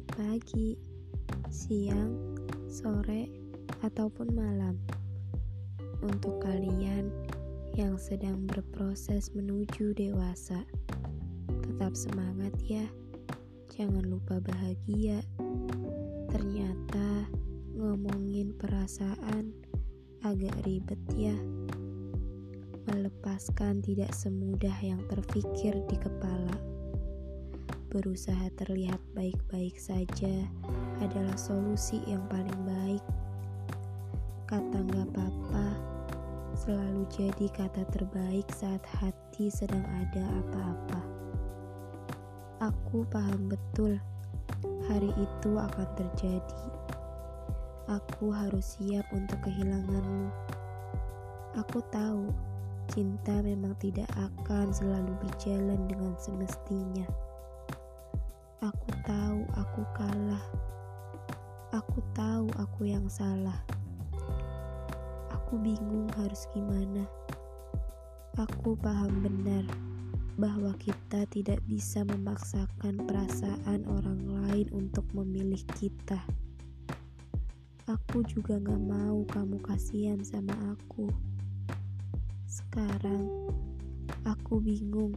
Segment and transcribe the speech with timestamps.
[0.00, 0.72] Selamat pagi,
[1.52, 2.32] siang,
[2.72, 3.28] sore,
[3.84, 4.80] ataupun malam.
[6.00, 7.12] Untuk kalian
[7.76, 10.64] yang sedang berproses menuju dewasa,
[11.52, 12.88] tetap semangat ya.
[13.76, 15.20] Jangan lupa bahagia.
[16.32, 17.28] Ternyata
[17.76, 19.52] ngomongin perasaan
[20.24, 21.36] agak ribet ya.
[22.88, 26.79] Melepaskan tidak semudah yang terfikir di kepala
[27.90, 30.46] berusaha terlihat baik-baik saja
[31.02, 33.02] adalah solusi yang paling baik.
[34.46, 35.66] Kata nggak apa-apa
[36.54, 41.00] selalu jadi kata terbaik saat hati sedang ada apa-apa.
[42.70, 43.98] Aku paham betul
[44.86, 46.64] hari itu akan terjadi.
[47.90, 50.30] Aku harus siap untuk kehilanganmu.
[51.58, 52.30] Aku tahu
[52.86, 57.29] cinta memang tidak akan selalu berjalan dengan semestinya.
[58.60, 60.44] Aku tahu aku kalah.
[61.72, 63.56] Aku tahu aku yang salah.
[65.32, 67.08] Aku bingung harus gimana.
[68.36, 69.64] Aku paham benar
[70.36, 76.20] bahwa kita tidak bisa memaksakan perasaan orang lain untuk memilih kita.
[77.88, 81.08] Aku juga gak mau kamu kasihan sama aku.
[82.44, 83.24] Sekarang
[84.28, 85.16] aku bingung.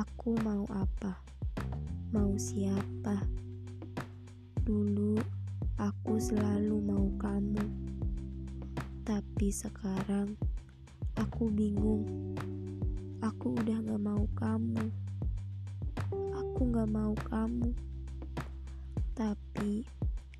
[0.00, 1.28] Aku mau apa?
[2.08, 3.20] Mau siapa.
[4.64, 5.20] Dulu
[5.76, 7.60] aku selalu mau kamu,
[9.04, 10.32] tapi sekarang
[11.20, 12.08] aku bingung.
[13.20, 14.88] Aku udah gak mau kamu.
[16.32, 17.76] Aku gak mau kamu,
[19.12, 19.84] tapi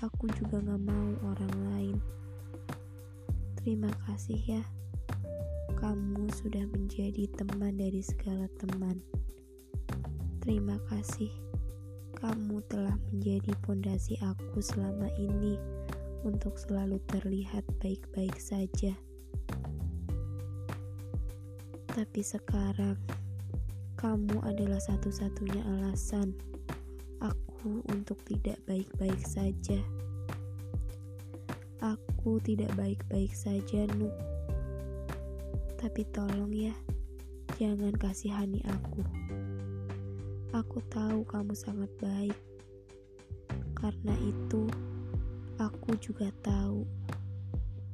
[0.00, 1.96] aku juga gak mau orang lain.
[3.60, 4.62] Terima kasih ya,
[5.76, 8.96] kamu sudah menjadi teman dari segala teman.
[10.40, 11.49] Terima kasih
[12.20, 15.56] kamu telah menjadi pondasi aku selama ini
[16.20, 18.92] untuk selalu terlihat baik-baik saja.
[21.90, 23.00] Tapi sekarang,
[23.96, 26.36] kamu adalah satu-satunya alasan
[27.24, 29.80] aku untuk tidak baik-baik saja.
[31.80, 34.12] Aku tidak baik-baik saja, Nuk.
[35.80, 36.76] Tapi tolong ya,
[37.56, 39.00] jangan kasihani aku.
[40.50, 42.34] Aku tahu kamu sangat baik.
[43.78, 44.66] Karena itu,
[45.62, 46.82] aku juga tahu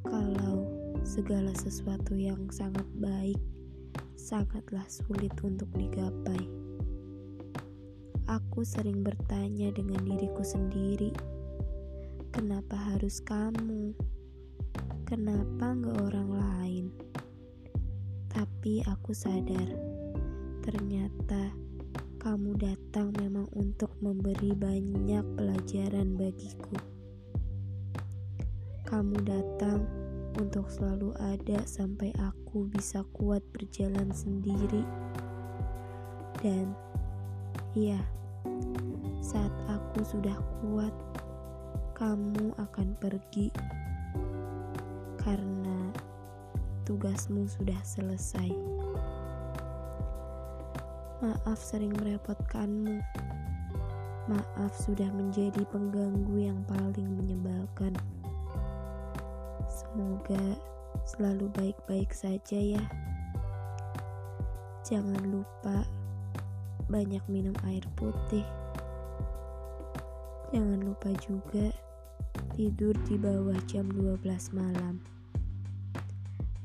[0.00, 0.64] kalau
[1.04, 3.36] segala sesuatu yang sangat baik
[4.16, 6.48] sangatlah sulit untuk digapai.
[8.24, 11.12] Aku sering bertanya dengan diriku sendiri,
[12.32, 13.92] kenapa harus kamu?
[15.04, 16.86] Kenapa nggak orang lain?
[18.32, 19.76] Tapi aku sadar,
[20.64, 21.65] ternyata
[22.16, 26.76] kamu datang memang untuk memberi banyak pelajaran bagiku.
[28.88, 29.84] Kamu datang
[30.40, 34.84] untuk selalu ada sampai aku bisa kuat berjalan sendiri.
[36.40, 36.72] Dan
[37.76, 38.00] iya,
[39.20, 40.94] saat aku sudah kuat,
[41.96, 43.48] kamu akan pergi
[45.20, 45.90] karena
[46.86, 48.52] tugasmu sudah selesai.
[51.16, 53.00] Maaf sering merepotkanmu.
[54.28, 57.96] Maaf sudah menjadi pengganggu yang paling menyebalkan.
[59.64, 60.60] Semoga
[61.08, 62.84] selalu baik-baik saja ya.
[64.84, 65.88] Jangan lupa
[66.92, 68.44] banyak minum air putih.
[70.52, 71.72] Jangan lupa juga
[72.52, 74.20] tidur di bawah jam 12
[74.52, 75.00] malam.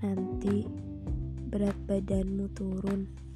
[0.00, 0.64] Nanti
[1.52, 3.27] berat badanmu turun.